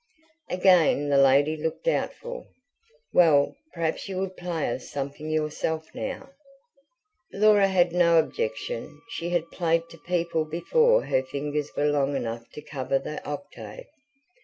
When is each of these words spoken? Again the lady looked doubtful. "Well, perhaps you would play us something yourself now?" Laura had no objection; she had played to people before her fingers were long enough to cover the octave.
Again 0.49 1.09
the 1.09 1.17
lady 1.19 1.55
looked 1.55 1.83
doubtful. 1.83 2.47
"Well, 3.13 3.55
perhaps 3.71 4.09
you 4.09 4.17
would 4.17 4.35
play 4.35 4.67
us 4.73 4.89
something 4.89 5.29
yourself 5.29 5.93
now?" 5.93 6.31
Laura 7.31 7.67
had 7.67 7.91
no 7.93 8.17
objection; 8.17 8.99
she 9.09 9.29
had 9.29 9.51
played 9.51 9.83
to 9.91 9.99
people 9.99 10.43
before 10.45 11.03
her 11.05 11.21
fingers 11.21 11.69
were 11.77 11.85
long 11.85 12.15
enough 12.15 12.49
to 12.53 12.63
cover 12.63 12.97
the 12.97 13.23
octave. 13.29 13.85